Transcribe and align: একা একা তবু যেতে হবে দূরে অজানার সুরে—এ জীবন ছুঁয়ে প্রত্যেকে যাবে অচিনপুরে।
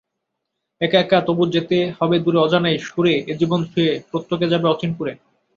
একা 0.81 0.97
একা 0.99 1.17
তবু 1.27 1.43
যেতে 1.55 1.77
হবে 1.97 2.15
দূরে 2.19 2.39
অজানার 2.41 2.83
সুরে—এ 2.87 3.33
জীবন 3.39 3.59
ছুঁয়ে 3.65 3.91
প্রত্যেকে 4.09 4.45
যাবে 4.53 4.67
অচিনপুরে। 4.67 5.13